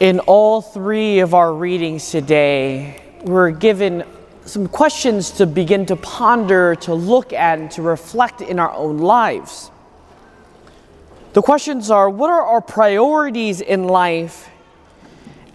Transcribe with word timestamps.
In 0.00 0.20
all 0.20 0.62
three 0.62 1.18
of 1.18 1.34
our 1.34 1.52
readings 1.52 2.12
today, 2.12 3.02
we're 3.24 3.50
given 3.50 4.04
some 4.44 4.68
questions 4.68 5.32
to 5.32 5.46
begin 5.46 5.86
to 5.86 5.96
ponder, 5.96 6.76
to 6.76 6.94
look 6.94 7.32
at, 7.32 7.58
and 7.58 7.68
to 7.72 7.82
reflect 7.82 8.40
in 8.40 8.60
our 8.60 8.72
own 8.72 8.98
lives. 8.98 9.72
The 11.32 11.42
questions 11.42 11.90
are 11.90 12.08
what 12.08 12.30
are 12.30 12.44
our 12.44 12.60
priorities 12.60 13.60
in 13.60 13.88
life, 13.88 14.48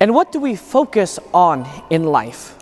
and 0.01 0.13
what 0.13 0.33
do 0.33 0.41
we 0.41 0.57
focus 0.57 1.19
on 1.33 1.65
in 1.89 2.03
life? 2.03 2.57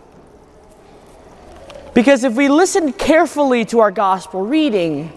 Because 1.96 2.24
if 2.24 2.36
we 2.36 2.48
listen 2.48 2.94
carefully 2.94 3.66
to 3.66 3.80
our 3.80 3.92
gospel 3.92 4.46
reading, 4.46 5.12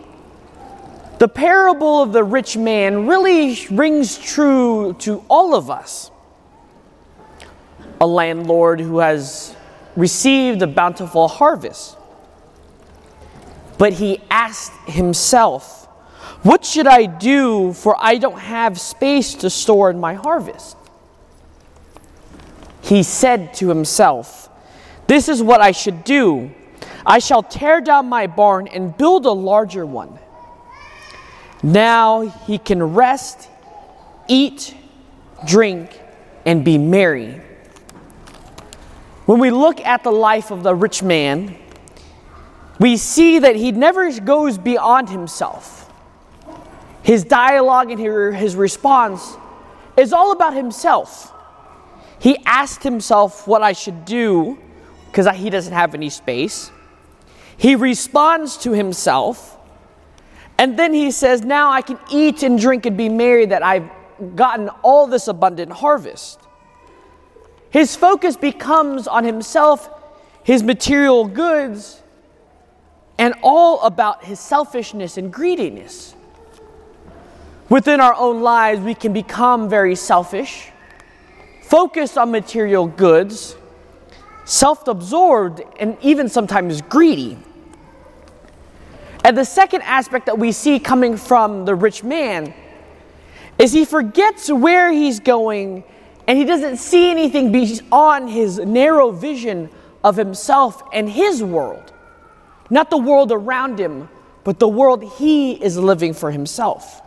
the 1.19 1.29
parable 1.29 2.01
of 2.01 2.15
the 2.15 2.25
rich 2.25 2.57
man 2.57 3.07
really 3.07 3.67
rings 3.71 4.17
true 4.17 4.95
to 5.01 5.23
all 5.29 5.55
of 5.55 5.69
us 5.69 6.11
a 8.01 8.07
landlord 8.07 8.81
who 8.81 8.99
has 8.99 9.55
received 9.97 10.63
a 10.63 10.67
bountiful 10.67 11.29
harvest. 11.29 11.97
But 13.79 13.95
he 13.95 14.21
asked 14.31 14.73
himself, 14.87 15.87
What 16.43 16.65
should 16.65 16.87
I 16.87 17.07
do, 17.07 17.73
for 17.73 17.97
I 17.99 18.19
don't 18.19 18.39
have 18.39 18.81
space 18.81 19.35
to 19.35 19.51
store 19.51 19.91
in 19.91 20.01
my 20.01 20.15
harvest? 20.15 20.77
He 22.83 23.03
said 23.03 23.55
to 23.55 23.69
himself, 23.69 24.49
This 25.07 25.29
is 25.29 25.43
what 25.43 25.61
I 25.61 25.73
should 25.73 26.05
do. 26.05 26.53
I 27.07 27.19
shall 27.19 27.43
tear 27.43 27.81
down 27.81 28.09
my 28.09 28.27
barn 28.27 28.69
and 28.69 28.97
build 28.97 29.27
a 29.27 29.33
larger 29.33 29.85
one. 29.85 30.19
Now 31.63 32.21
he 32.21 32.59
can 32.59 32.83
rest, 32.83 33.49
eat, 34.29 34.75
drink, 35.47 35.99
and 36.45 36.65
be 36.65 36.79
merry. 36.79 37.41
When 39.27 39.39
we 39.39 39.51
look 39.51 39.81
at 39.81 40.03
the 40.05 40.11
life 40.11 40.51
of 40.51 40.63
the 40.63 40.75
rich 40.75 41.03
man, 41.03 41.57
we 42.79 42.97
see 42.97 43.39
that 43.39 43.57
he 43.57 43.73
never 43.73 44.21
goes 44.21 44.59
beyond 44.59 45.09
himself. 45.09 45.91
His 47.03 47.25
dialogue 47.25 47.91
and 47.91 48.01
his 48.35 48.57
response 48.57 49.37
is 49.97 50.13
all 50.13 50.33
about 50.33 50.55
himself. 50.55 51.33
He 52.19 52.39
asked 52.45 52.83
himself 52.83 53.47
what 53.47 53.63
I 53.63 53.73
should 53.73 54.05
do 54.05 54.59
because 55.07 55.29
he 55.37 55.51
doesn't 55.51 55.73
have 55.73 55.95
any 55.95 56.11
space. 56.11 56.71
He 57.57 57.77
responds 57.77 58.57
to 58.59 58.73
himself, 58.73 59.57
and 60.59 60.79
then 60.79 60.93
he 60.93 61.11
says, 61.11 61.45
Now 61.45 61.71
I 61.71 61.83
can 61.83 61.99
eat 62.11 62.43
and 62.43 62.59
drink 62.59 62.85
and 62.85 62.97
be 62.97 63.09
merry 63.09 63.47
that 63.47 63.63
I've 63.63 63.89
gotten 64.35 64.69
all 64.83 65.07
this 65.07 65.29
abundant 65.29 65.73
harvest. 65.73 66.41
His 67.75 67.97
focus 67.97 68.37
becomes 68.37 69.09
on 69.09 69.25
himself, 69.25 69.91
his 70.45 70.63
material 70.63 71.25
goods, 71.25 72.01
and 73.19 73.35
all 73.43 73.83
about 73.83 74.25
his 74.25 74.39
selfishness 74.39 75.17
and 75.17 75.33
greediness. 75.33 76.15
Within 77.69 77.99
our 77.99 78.15
own 78.15 78.43
lives, 78.43 78.81
we 78.81 78.95
can 78.95 79.13
become 79.13 79.69
very 79.69 79.97
selfish, 79.97 80.69
focused 81.65 82.17
on 82.17 82.31
material 82.31 82.87
goods, 82.87 83.57
self 84.45 84.87
absorbed, 84.87 85.61
and 85.81 85.97
even 86.01 86.29
sometimes 86.29 86.81
greedy. 86.81 87.37
And 89.25 89.37
the 89.37 89.45
second 89.45 89.83
aspect 89.83 90.27
that 90.27 90.39
we 90.39 90.53
see 90.53 90.79
coming 90.79 91.17
from 91.17 91.65
the 91.65 91.75
rich 91.75 92.05
man 92.05 92.55
is 93.59 93.73
he 93.73 93.85
forgets 93.85 94.49
where 94.49 94.93
he's 94.93 95.19
going 95.19 95.83
and 96.27 96.39
he 96.39 96.45
doesn't 96.45 96.79
see 96.79 97.11
anything 97.11 97.53
beyond 97.53 98.31
his 98.31 98.59
narrow 98.59 99.11
vision 99.11 99.69
of 100.03 100.17
himself 100.17 100.83
and 100.93 101.09
his 101.09 101.43
world. 101.43 101.93
Not 102.71 102.91
the 102.91 102.99
world 102.99 103.31
around 103.31 103.79
him, 103.79 104.09
but 104.43 104.59
the 104.59 104.69
world 104.69 105.05
he 105.19 105.53
is 105.53 105.79
living 105.79 106.15
for 106.15 106.31
himself. 106.31 107.03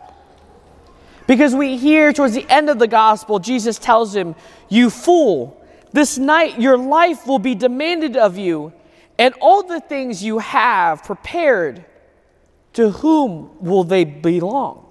Because 1.26 1.54
we 1.54 1.76
hear 1.76 2.12
towards 2.12 2.34
the 2.34 2.46
end 2.48 2.70
of 2.70 2.78
the 2.78 2.86
gospel, 2.86 3.38
Jesus 3.38 3.78
tells 3.78 4.14
him, 4.14 4.34
You 4.68 4.88
fool, 4.88 5.62
this 5.92 6.16
night 6.16 6.60
your 6.60 6.78
life 6.78 7.26
will 7.26 7.38
be 7.38 7.54
demanded 7.54 8.16
of 8.16 8.38
you, 8.38 8.72
and 9.18 9.34
all 9.40 9.62
the 9.62 9.80
things 9.80 10.24
you 10.24 10.38
have 10.38 11.04
prepared, 11.04 11.84
to 12.72 12.90
whom 12.90 13.50
will 13.60 13.84
they 13.84 14.04
belong? 14.04 14.87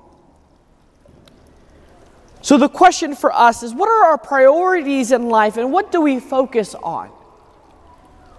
So, 2.47 2.58
the 2.58 2.69
question 2.69 3.13
for 3.13 3.34
us 3.34 3.62
is 3.62 3.74
what 3.74 3.90
are 3.90 4.06
our 4.06 4.18
priorities 4.18 5.12
in 5.12 5.28
life 5.28 5.58
and 5.58 5.74
what 5.74 5.91
do 5.91 6.00
we 6.00 6.22
focus 6.22 6.75
on? 6.75 7.12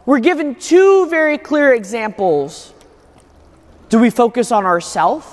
We're 0.06 0.20
given 0.20 0.54
two 0.54 1.10
very 1.10 1.36
clear 1.36 1.74
examples. 1.74 2.72
Do 3.90 3.98
we 3.98 4.08
focus 4.08 4.50
on 4.50 4.64
ourselves? 4.64 5.26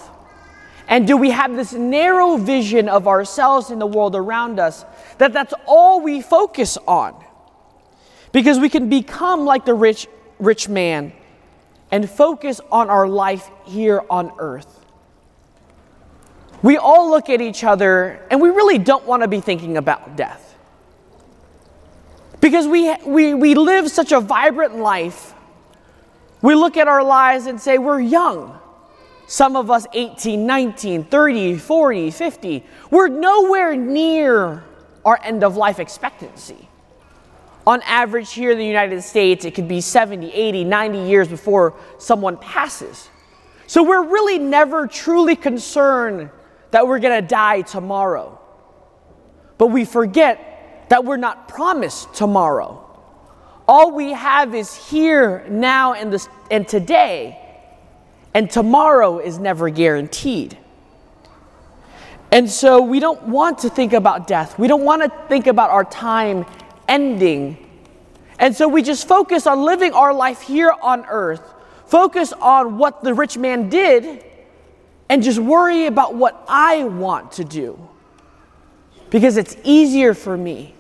And 0.90 1.08
do 1.08 1.16
we 1.16 1.32
have 1.32 1.56
this 1.56 1.72
narrow 1.72 2.36
vision 2.36 2.90
of 2.90 3.08
ourselves 3.08 3.72
in 3.72 3.80
the 3.80 3.88
world 3.88 4.14
around 4.14 4.60
us 4.60 4.84
that 5.20 5.32
that's 5.32 5.54
all 5.66 6.02
we 6.02 6.22
focus 6.22 6.78
on? 6.86 7.16
Because 8.34 8.60
we 8.60 8.68
can 8.68 8.90
become 8.90 9.46
like 9.46 9.64
the 9.64 9.74
rich 9.74 10.06
rich 10.38 10.68
man 10.68 11.14
and 11.92 12.10
focus 12.10 12.60
on 12.74 12.90
our 12.90 13.08
life 13.08 13.50
here 13.64 14.04
on 14.10 14.34
earth 14.38 14.85
we 16.66 16.78
all 16.78 17.12
look 17.12 17.30
at 17.30 17.42
each 17.42 17.64
other 17.64 18.20
and 18.32 18.42
we 18.42 18.50
really 18.50 18.80
don't 18.80 19.06
want 19.06 19.22
to 19.22 19.28
be 19.28 19.40
thinking 19.40 19.78
about 19.78 20.18
death. 20.18 20.56
Because 22.42 22.66
we, 22.66 22.92
we, 23.06 23.36
we 23.36 23.54
live 23.54 23.92
such 23.92 24.12
a 24.12 24.20
vibrant 24.20 24.76
life. 24.76 25.36
We 26.42 26.56
look 26.56 26.76
at 26.76 26.88
our 26.88 27.04
lives 27.04 27.46
and 27.46 27.62
say, 27.62 27.78
we're 27.78 28.00
young. 28.00 28.60
Some 29.28 29.56
of 29.56 29.70
us 29.70 29.86
18, 29.94 30.48
19, 30.48 31.04
30, 31.04 31.58
40, 31.58 32.10
50. 32.10 32.64
We're 32.90 33.10
nowhere 33.10 33.76
near 33.76 34.64
our 35.06 35.20
end 35.22 35.44
of 35.44 35.58
life 35.58 35.80
expectancy. 35.80 36.68
On 37.68 37.80
average, 37.84 38.34
here 38.34 38.50
in 38.50 38.58
the 38.58 38.66
United 38.66 39.04
States, 39.04 39.46
it 39.46 39.54
could 39.54 39.68
be 39.68 39.82
70, 39.82 40.34
80, 40.34 40.64
90 40.64 40.98
years 40.98 41.28
before 41.28 41.76
someone 42.00 42.38
passes. 42.38 43.08
So 43.68 43.84
we're 43.84 44.08
really 44.08 44.40
never 44.40 44.88
truly 44.88 45.36
concerned 45.36 46.32
that 46.76 46.86
we're 46.86 47.00
going 47.00 47.22
to 47.22 47.26
die 47.26 47.62
tomorrow. 47.62 48.38
But 49.58 49.68
we 49.68 49.86
forget 49.86 50.88
that 50.90 51.06
we're 51.06 51.16
not 51.16 51.48
promised 51.48 52.14
tomorrow. 52.14 52.82
All 53.66 53.92
we 53.92 54.12
have 54.12 54.54
is 54.54 54.76
here, 54.90 55.46
now, 55.50 55.94
and, 55.94 56.12
this, 56.12 56.28
and 56.52 56.68
today, 56.68 57.40
and 58.34 58.52
tomorrow 58.52 59.20
is 59.20 59.40
never 59.40 59.70
guaranteed. 59.70 60.58
And 62.30 62.52
so 62.52 62.82
we 62.82 63.00
don't 63.00 63.24
want 63.24 63.60
to 63.60 63.70
think 63.70 63.94
about 63.94 64.28
death. 64.28 64.60
We 64.60 64.68
don't 64.68 64.84
want 64.84 65.02
to 65.02 65.28
think 65.30 65.48
about 65.48 65.70
our 65.70 65.86
time 65.86 66.46
ending. 66.90 67.58
And 68.38 68.54
so 68.54 68.68
we 68.68 68.82
just 68.82 69.08
focus 69.08 69.48
on 69.48 69.62
living 69.62 69.94
our 69.94 70.14
life 70.14 70.42
here 70.42 70.74
on 70.82 71.06
earth, 71.06 71.54
focus 71.86 72.34
on 72.34 72.78
what 72.78 73.02
the 73.02 73.14
rich 73.14 73.38
man 73.38 73.70
did 73.70 74.26
and 75.10 75.22
just 75.24 75.40
worry 75.40 75.86
about 75.86 76.16
what 76.16 76.44
I 76.48 76.84
want 76.84 77.34
to 77.34 77.44
do 77.44 77.90
because 79.10 79.38
it's 79.38 79.56
easier 79.64 80.14
for 80.14 80.36
me. 80.36 80.74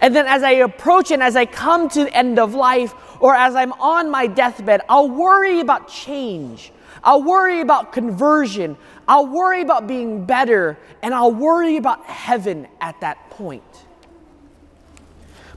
And 0.00 0.14
then 0.14 0.26
as 0.26 0.42
I 0.42 0.52
approach 0.52 1.10
and 1.10 1.22
as 1.22 1.36
I 1.36 1.44
come 1.44 1.88
to 1.90 2.04
the 2.04 2.16
end 2.16 2.38
of 2.38 2.54
life 2.54 2.94
or 3.20 3.34
as 3.34 3.54
I'm 3.54 3.72
on 3.72 4.10
my 4.10 4.26
deathbed, 4.26 4.82
I'll 4.88 5.08
worry 5.08 5.60
about 5.60 5.88
change. 5.88 6.72
I'll 7.02 7.22
worry 7.22 7.60
about 7.60 7.92
conversion. 7.92 8.76
I'll 9.06 9.26
worry 9.26 9.60
about 9.60 9.86
being 9.86 10.24
better. 10.24 10.78
And 11.02 11.14
I'll 11.14 11.32
worry 11.32 11.76
about 11.76 12.04
heaven 12.04 12.68
at 12.80 13.00
that 13.00 13.30
point. 13.30 13.62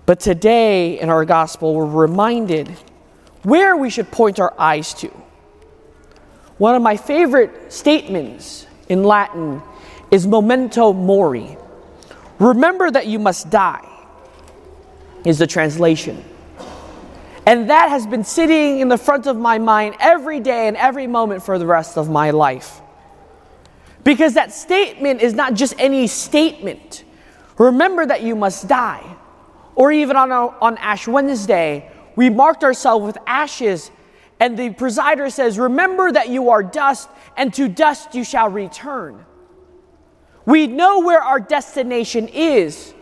But 0.06 0.20
today 0.20 1.00
in 1.00 1.10
our 1.10 1.26
gospel, 1.26 1.76
we're 1.76 1.86
reminded 1.86 2.68
where 3.44 3.78
we 3.78 3.90
should 3.90 4.12
point 4.12 4.40
our 4.40 4.54
eyes 4.60 4.94
to. 4.96 5.12
One 6.62 6.76
of 6.76 6.84
my 6.84 6.96
favorite 6.96 7.74
statements 7.74 8.68
in 8.88 9.04
Latin 9.04 9.64
is 10.12 10.28
memento 10.28 10.94
mori. 10.94 11.58
Remember 12.38 12.92
that 12.92 13.08
you 13.08 13.18
must 13.18 13.50
die, 13.50 13.84
is 15.26 15.40
the 15.40 15.48
translation. 15.48 16.24
And 17.48 17.72
that 17.72 17.90
has 17.90 18.06
been 18.06 18.24
sitting 18.24 18.80
in 18.80 18.90
the 18.90 18.98
front 19.00 19.26
of 19.26 19.38
my 19.38 19.58
mind 19.58 19.96
every 20.00 20.40
day 20.40 20.68
and 20.68 20.78
every 20.78 21.08
moment 21.08 21.42
for 21.42 21.58
the 21.58 21.66
rest 21.66 21.98
of 21.98 22.12
my 22.12 22.30
life. 22.30 22.80
Because 24.04 24.36
that 24.36 24.52
statement 24.52 25.24
is 25.24 25.34
not 25.34 25.56
just 25.56 25.74
any 25.80 26.06
statement. 26.06 27.06
Remember 27.58 28.06
that 28.06 28.22
you 28.22 28.36
must 28.36 28.68
die. 28.68 29.18
Or 29.74 29.92
even 29.92 30.16
on, 30.16 30.32
on 30.32 30.78
Ash 30.78 31.08
Wednesday, 31.08 31.92
we 32.16 32.30
marked 32.30 32.64
ourselves 32.64 33.04
with 33.04 33.18
ashes 33.26 33.90
and 34.42 34.58
the 34.58 34.72
presider 34.72 35.32
says, 35.32 35.60
Remember 35.60 36.12
that 36.12 36.30
you 36.30 36.50
are 36.50 36.64
dust, 36.64 37.08
and 37.38 37.54
to 37.54 37.70
dust 37.70 38.16
you 38.16 38.24
shall 38.24 38.50
return. 38.50 39.24
We 40.46 40.66
know 40.66 41.02
where 41.02 41.22
our 41.22 41.40
destination 41.40 42.28
is, 42.28 42.94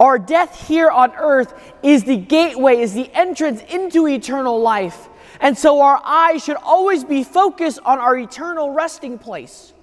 Our 0.00 0.18
death 0.18 0.66
here 0.66 0.90
on 0.90 1.12
earth 1.14 1.52
is 1.82 2.04
the 2.04 2.16
gateway, 2.16 2.78
is 2.80 2.94
the 2.94 3.10
entrance 3.12 3.62
into 3.68 4.08
eternal 4.08 4.58
life. 4.58 5.10
And 5.40 5.56
so 5.58 5.82
our 5.82 6.00
eyes 6.02 6.42
should 6.42 6.56
always 6.56 7.04
be 7.04 7.22
focused 7.22 7.80
on 7.84 7.98
our 7.98 8.16
eternal 8.16 8.70
resting 8.70 9.18
place. 9.18 9.74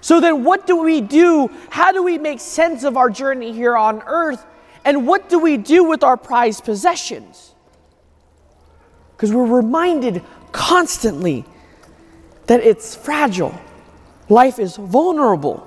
So 0.00 0.20
then, 0.20 0.42
what 0.42 0.66
do 0.66 0.76
we 0.82 1.00
do? 1.00 1.50
How 1.70 1.92
do 1.92 2.02
we 2.02 2.18
make 2.18 2.40
sense 2.40 2.82
of 2.82 2.96
our 2.96 3.10
journey 3.10 3.52
here 3.52 3.76
on 3.76 4.02
earth? 4.06 4.44
And 4.84 5.06
what 5.06 5.28
do 5.28 5.38
we 5.38 5.56
do 5.56 5.84
with 5.84 6.02
our 6.02 6.16
prized 6.16 6.64
possessions? 6.64 7.55
Because 9.16 9.32
we're 9.32 9.46
reminded 9.46 10.22
constantly 10.52 11.44
that 12.46 12.60
it's 12.60 12.94
fragile, 12.94 13.58
life 14.28 14.58
is 14.58 14.76
vulnerable, 14.76 15.66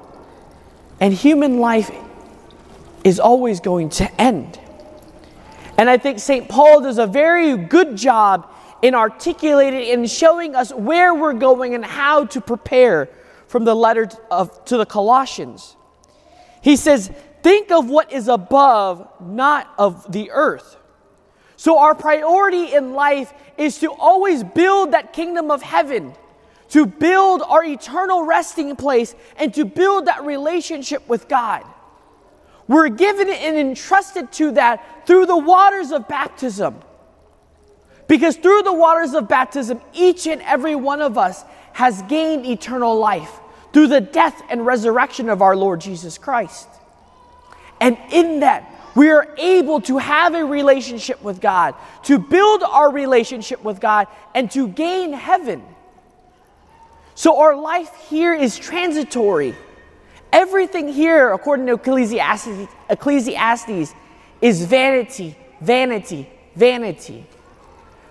and 0.99 1.13
human 1.13 1.59
life 1.59 1.91
is 3.03 3.19
always 3.19 3.59
going 3.59 3.89
to 3.89 4.21
end. 4.21 4.59
And 5.77 5.89
I 5.89 5.97
think 5.97 6.19
St. 6.19 6.47
Paul 6.47 6.81
does 6.81 6.97
a 6.97 7.07
very 7.07 7.57
good 7.57 7.95
job 7.95 8.53
in 8.81 8.93
articulating 8.93 9.91
and 9.91 10.09
showing 10.09 10.55
us 10.55 10.73
where 10.73 11.13
we're 11.13 11.33
going 11.33 11.73
and 11.73 11.83
how 11.83 12.25
to 12.25 12.41
prepare 12.41 13.09
from 13.47 13.65
the 13.65 13.75
letter 13.75 14.09
of, 14.29 14.63
to 14.65 14.77
the 14.77 14.85
Colossians. 14.85 15.75
He 16.61 16.75
says, 16.75 17.11
Think 17.41 17.71
of 17.71 17.89
what 17.89 18.11
is 18.11 18.27
above, 18.27 19.07
not 19.21 19.73
of 19.77 20.11
the 20.11 20.31
earth. 20.31 20.75
So, 21.59 21.77
our 21.77 21.93
priority 21.93 22.73
in 22.73 22.93
life 22.93 23.33
is 23.57 23.79
to 23.79 23.91
always 23.91 24.45
build 24.45 24.93
that 24.93 25.11
kingdom 25.11 25.51
of 25.51 25.61
heaven, 25.61 26.13
to 26.69 26.85
build 26.85 27.41
our 27.41 27.65
eternal 27.65 28.23
resting 28.23 28.77
place, 28.77 29.13
and 29.35 29.53
to 29.55 29.65
build 29.65 30.05
that 30.05 30.23
relationship 30.23 31.05
with 31.09 31.27
God. 31.27 31.65
We're 32.69 32.87
given 32.87 33.27
and 33.27 33.57
entrusted 33.57 34.31
to 34.31 34.51
that 34.51 35.05
through 35.05 35.25
the 35.25 35.35
waters 35.35 35.91
of 35.91 36.07
baptism. 36.07 36.79
Because 38.07 38.37
through 38.37 38.61
the 38.61 38.71
waters 38.71 39.13
of 39.13 39.27
baptism, 39.27 39.81
each 39.91 40.27
and 40.27 40.41
every 40.43 40.75
one 40.75 41.01
of 41.01 41.17
us 41.17 41.43
has 41.73 42.01
gained 42.03 42.45
eternal 42.45 42.97
life 42.97 43.33
through 43.73 43.87
the 43.87 43.99
death 43.99 44.41
and 44.49 44.65
resurrection 44.65 45.27
of 45.27 45.41
our 45.41 45.57
Lord 45.57 45.81
Jesus 45.81 46.17
Christ. 46.17 46.69
And 47.81 47.97
in 48.13 48.39
that, 48.39 48.68
we 48.95 49.09
are 49.09 49.27
able 49.37 49.81
to 49.81 49.97
have 49.97 50.35
a 50.35 50.43
relationship 50.43 51.21
with 51.23 51.41
God, 51.41 51.75
to 52.03 52.19
build 52.19 52.63
our 52.63 52.91
relationship 52.91 53.63
with 53.63 53.79
God, 53.79 54.07
and 54.33 54.49
to 54.51 54.67
gain 54.67 55.13
heaven. 55.13 55.63
So 57.15 57.39
our 57.39 57.55
life 57.55 57.91
here 58.09 58.33
is 58.33 58.57
transitory. 58.57 59.55
Everything 60.31 60.87
here, 60.87 61.33
according 61.33 61.65
to 61.67 61.73
Ecclesiastes, 61.73 62.67
Ecclesiastes 62.89 63.93
is 64.41 64.63
vanity, 64.65 65.35
vanity, 65.59 66.29
vanity. 66.55 67.25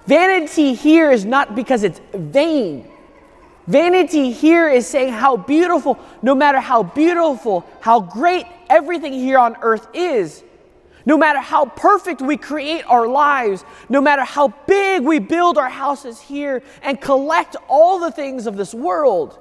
Vanity 0.06 0.74
here 0.74 1.10
is 1.10 1.24
not 1.24 1.54
because 1.54 1.84
it's 1.84 2.00
vain. 2.12 2.90
Vanity 3.66 4.30
here 4.30 4.68
is 4.68 4.86
saying 4.86 5.12
how 5.12 5.36
beautiful, 5.36 5.98
no 6.22 6.34
matter 6.34 6.58
how 6.58 6.82
beautiful, 6.82 7.66
how 7.80 8.00
great 8.00 8.46
everything 8.70 9.12
here 9.12 9.38
on 9.38 9.56
earth 9.60 9.86
is, 9.92 10.42
no 11.08 11.16
matter 11.16 11.40
how 11.40 11.64
perfect 11.64 12.20
we 12.20 12.36
create 12.36 12.84
our 12.84 13.08
lives, 13.08 13.64
no 13.88 13.98
matter 13.98 14.24
how 14.24 14.48
big 14.66 15.02
we 15.02 15.18
build 15.18 15.56
our 15.56 15.70
houses 15.70 16.20
here 16.20 16.62
and 16.82 17.00
collect 17.00 17.56
all 17.66 17.98
the 17.98 18.12
things 18.12 18.46
of 18.46 18.58
this 18.58 18.74
world, 18.74 19.38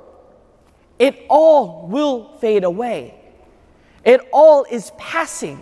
it 0.97 1.25
all 1.27 1.85
will 1.89 2.37
fade 2.37 2.63
away. 2.63 3.15
It 4.05 4.21
all 4.31 4.65
is 4.71 4.93
passing. 4.97 5.61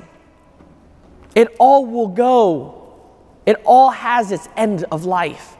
It 1.34 1.56
all 1.58 1.88
will 1.88 2.10
go. 2.10 2.94
It 3.48 3.60
all 3.66 3.90
has 3.90 4.32
its 4.32 4.48
end 4.56 4.86
of 4.92 5.06
life. 5.06 5.58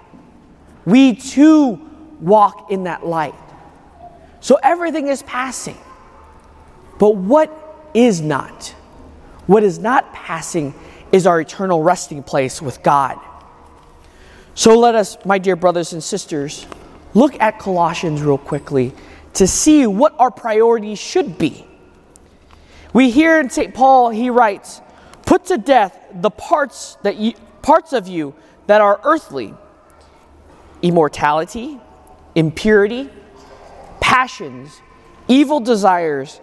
We 0.86 1.16
too 1.16 1.90
walk 2.22 2.70
in 2.70 2.84
that 2.84 3.04
light. 3.04 3.34
So 4.42 4.60
everything 4.62 5.08
is 5.08 5.24
passing. 5.24 5.80
But 7.00 7.16
what 7.16 7.90
is 7.96 8.22
not? 8.22 8.76
What 9.48 9.64
is 9.64 9.80
not 9.80 10.14
passing 10.14 10.74
is 11.12 11.28
our 11.28 11.40
eternal 11.40 11.84
resting 11.84 12.24
place 12.24 12.62
with 12.62 12.82
God. 12.84 13.20
So 14.54 14.78
let 14.78 14.96
us, 14.96 15.18
my 15.26 15.38
dear 15.38 15.56
brothers 15.56 15.94
and 15.94 16.04
sisters, 16.04 16.66
look 17.14 17.40
at 17.40 17.60
Colossians 17.60 18.22
real 18.22 18.38
quickly 18.38 18.94
to 19.34 19.48
see 19.48 19.86
what 19.86 20.16
our 20.18 20.32
priorities 20.32 21.00
should 21.00 21.38
be. 21.38 21.68
We 22.94 23.12
hear 23.12 23.40
in 23.40 23.50
St. 23.50 23.74
Paul, 23.74 24.10
he 24.10 24.30
writes, 24.30 24.82
Put 25.26 25.46
to 25.46 25.58
death 25.58 26.00
the 26.14 26.30
parts, 26.30 26.98
that 27.04 27.18
you, 27.18 27.34
parts 27.62 27.94
of 27.94 28.08
you 28.08 28.36
that 28.68 28.80
are 28.80 29.00
earthly 29.04 29.54
immortality, 30.82 31.80
impurity, 32.36 33.10
passions, 34.00 34.82
evil 35.28 35.60
desires, 35.60 36.40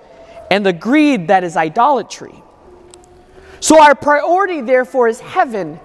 and 0.50 0.66
the 0.66 0.72
greed 0.72 1.28
that 1.28 1.44
is 1.44 1.56
idolatry. 1.56 2.42
So, 3.62 3.80
our 3.80 3.94
priority, 3.94 4.60
therefore, 4.60 5.06
is 5.06 5.20
heaven. 5.20 5.78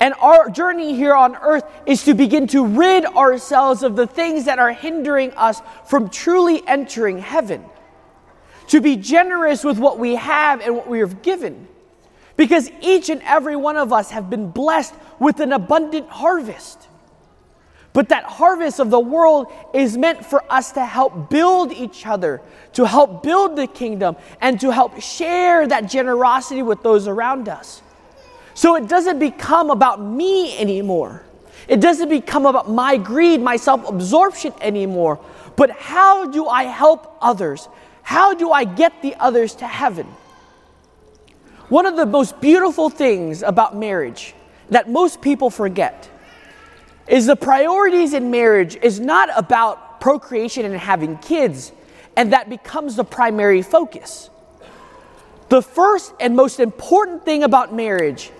And 0.00 0.14
our 0.14 0.50
journey 0.50 0.96
here 0.96 1.14
on 1.14 1.36
earth 1.36 1.62
is 1.86 2.02
to 2.04 2.14
begin 2.14 2.48
to 2.48 2.66
rid 2.66 3.04
ourselves 3.06 3.84
of 3.84 3.94
the 3.94 4.06
things 4.08 4.46
that 4.46 4.58
are 4.58 4.72
hindering 4.72 5.30
us 5.34 5.62
from 5.86 6.10
truly 6.10 6.60
entering 6.66 7.20
heaven. 7.20 7.64
To 8.68 8.80
be 8.80 8.96
generous 8.96 9.62
with 9.62 9.78
what 9.78 9.96
we 9.96 10.16
have 10.16 10.60
and 10.60 10.74
what 10.74 10.88
we 10.88 10.98
have 10.98 11.22
given. 11.22 11.68
Because 12.36 12.68
each 12.80 13.08
and 13.10 13.22
every 13.22 13.54
one 13.54 13.76
of 13.76 13.92
us 13.92 14.10
have 14.10 14.28
been 14.28 14.50
blessed 14.50 14.94
with 15.20 15.38
an 15.38 15.52
abundant 15.52 16.08
harvest. 16.08 16.88
But 17.92 18.10
that 18.10 18.24
harvest 18.24 18.78
of 18.78 18.90
the 18.90 19.00
world 19.00 19.52
is 19.74 19.98
meant 19.98 20.24
for 20.24 20.44
us 20.50 20.72
to 20.72 20.84
help 20.84 21.28
build 21.28 21.72
each 21.72 22.06
other, 22.06 22.40
to 22.74 22.86
help 22.86 23.22
build 23.22 23.56
the 23.56 23.66
kingdom, 23.66 24.16
and 24.40 24.60
to 24.60 24.70
help 24.70 25.00
share 25.00 25.66
that 25.66 25.90
generosity 25.90 26.62
with 26.62 26.82
those 26.82 27.08
around 27.08 27.48
us. 27.48 27.82
So 28.54 28.76
it 28.76 28.88
doesn't 28.88 29.18
become 29.18 29.70
about 29.70 30.00
me 30.00 30.56
anymore. 30.58 31.22
It 31.66 31.80
doesn't 31.80 32.08
become 32.08 32.46
about 32.46 32.70
my 32.70 32.96
greed, 32.96 33.40
my 33.40 33.56
self 33.56 33.88
absorption 33.88 34.52
anymore. 34.60 35.18
But 35.56 35.70
how 35.70 36.26
do 36.26 36.46
I 36.46 36.64
help 36.64 37.16
others? 37.20 37.68
How 38.02 38.34
do 38.34 38.50
I 38.50 38.64
get 38.64 39.02
the 39.02 39.14
others 39.16 39.54
to 39.56 39.66
heaven? 39.66 40.06
One 41.68 41.86
of 41.86 41.96
the 41.96 42.06
most 42.06 42.40
beautiful 42.40 42.90
things 42.90 43.42
about 43.42 43.76
marriage 43.76 44.34
that 44.70 44.90
most 44.90 45.20
people 45.20 45.50
forget 45.50 46.09
is 47.10 47.26
the 47.26 47.36
priorities 47.36 48.14
in 48.14 48.30
marriage 48.30 48.76
is 48.76 49.00
not 49.00 49.28
about 49.36 50.00
procreation 50.00 50.64
and 50.64 50.76
having 50.76 51.18
kids, 51.18 51.72
and 52.16 52.32
that 52.32 52.48
becomes 52.48 52.94
the 52.94 53.04
primary 53.04 53.62
focus. 53.62 54.30
The 55.48 55.60
first 55.60 56.14
and 56.20 56.36
most 56.36 56.60
important 56.60 57.24
thing 57.24 57.42
about 57.42 57.74
marriage 57.74 58.30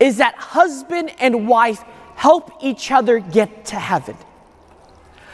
is 0.00 0.16
that 0.16 0.34
husband 0.34 1.12
and 1.20 1.46
wife 1.46 1.82
help 2.16 2.50
each 2.60 2.90
other 2.90 3.20
get 3.20 3.66
to 3.66 3.76
heaven. 3.76 4.16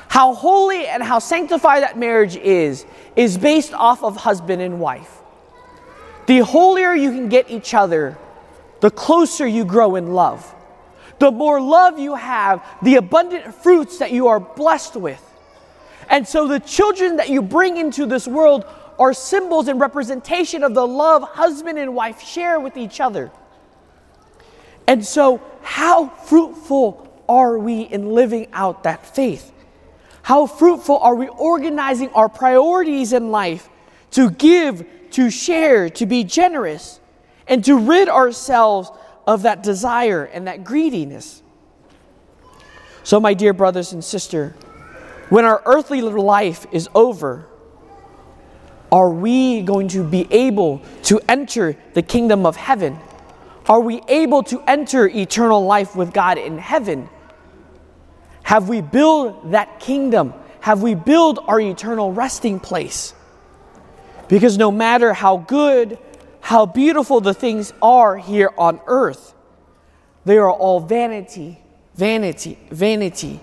How 0.08 0.34
holy 0.34 0.86
and 0.86 1.02
how 1.02 1.18
sanctified 1.18 1.82
that 1.82 1.98
marriage 1.98 2.36
is, 2.36 2.84
is 3.16 3.38
based 3.38 3.72
off 3.72 4.04
of 4.04 4.16
husband 4.16 4.60
and 4.60 4.78
wife. 4.78 5.22
The 6.26 6.40
holier 6.40 6.92
you 6.92 7.10
can 7.10 7.30
get 7.30 7.50
each 7.50 7.72
other, 7.72 8.18
the 8.80 8.90
closer 8.90 9.46
you 9.46 9.64
grow 9.64 9.96
in 9.96 10.12
love 10.12 10.54
the 11.22 11.30
more 11.30 11.60
love 11.60 12.00
you 12.00 12.16
have, 12.16 12.66
the 12.82 12.96
abundant 12.96 13.54
fruits 13.54 13.98
that 13.98 14.10
you 14.10 14.26
are 14.26 14.40
blessed 14.40 14.96
with. 14.96 15.22
And 16.10 16.26
so 16.26 16.48
the 16.48 16.58
children 16.58 17.18
that 17.18 17.28
you 17.28 17.40
bring 17.40 17.76
into 17.76 18.06
this 18.06 18.26
world 18.26 18.64
are 18.98 19.14
symbols 19.14 19.68
and 19.68 19.80
representation 19.80 20.64
of 20.64 20.74
the 20.74 20.84
love 20.84 21.22
husband 21.22 21.78
and 21.78 21.94
wife 21.94 22.20
share 22.20 22.58
with 22.58 22.76
each 22.76 23.00
other. 23.00 23.30
And 24.88 25.06
so, 25.06 25.40
how 25.62 26.08
fruitful 26.08 27.08
are 27.28 27.56
we 27.56 27.82
in 27.82 28.10
living 28.10 28.48
out 28.52 28.82
that 28.82 29.14
faith? 29.14 29.52
How 30.22 30.46
fruitful 30.46 30.98
are 30.98 31.14
we 31.14 31.28
organizing 31.28 32.08
our 32.14 32.28
priorities 32.28 33.12
in 33.12 33.30
life 33.30 33.68
to 34.10 34.28
give, 34.28 34.84
to 35.12 35.30
share, 35.30 35.88
to 35.90 36.04
be 36.04 36.24
generous, 36.24 36.98
and 37.46 37.64
to 37.64 37.78
rid 37.78 38.08
ourselves 38.08 38.90
of 39.26 39.42
that 39.42 39.62
desire 39.62 40.24
and 40.24 40.46
that 40.46 40.64
greediness. 40.64 41.42
So, 43.04 43.20
my 43.20 43.34
dear 43.34 43.52
brothers 43.52 43.92
and 43.92 44.04
sister, 44.04 44.54
when 45.28 45.44
our 45.44 45.62
earthly 45.64 46.02
life 46.02 46.66
is 46.72 46.88
over, 46.94 47.46
are 48.90 49.10
we 49.10 49.62
going 49.62 49.88
to 49.88 50.04
be 50.04 50.30
able 50.30 50.82
to 51.04 51.20
enter 51.28 51.76
the 51.94 52.02
kingdom 52.02 52.44
of 52.44 52.56
heaven? 52.56 52.98
Are 53.66 53.80
we 53.80 54.02
able 54.08 54.42
to 54.44 54.60
enter 54.66 55.08
eternal 55.08 55.64
life 55.64 55.96
with 55.96 56.12
God 56.12 56.36
in 56.36 56.58
heaven? 56.58 57.08
Have 58.42 58.68
we 58.68 58.80
built 58.80 59.52
that 59.52 59.80
kingdom? 59.80 60.34
Have 60.60 60.82
we 60.82 60.94
built 60.94 61.38
our 61.48 61.60
eternal 61.60 62.12
resting 62.12 62.60
place? 62.60 63.14
Because 64.28 64.58
no 64.58 64.70
matter 64.70 65.12
how 65.12 65.38
good, 65.38 65.98
how 66.42 66.66
beautiful 66.66 67.20
the 67.20 67.32
things 67.32 67.72
are 67.80 68.16
here 68.18 68.50
on 68.58 68.80
earth. 68.86 69.32
They 70.24 70.38
are 70.38 70.50
all 70.50 70.80
vanity, 70.80 71.62
vanity, 71.94 72.58
vanity, 72.68 73.40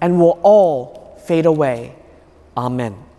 and 0.00 0.20
will 0.20 0.38
all 0.42 1.18
fade 1.24 1.46
away. 1.46 1.96
Amen. 2.56 3.09